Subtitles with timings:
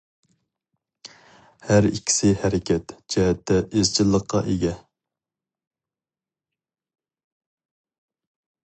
[1.67, 4.75] ھەر ئىككىسى ھەرىكەت جەھەتتە ئىزچىللىققا ئىگە.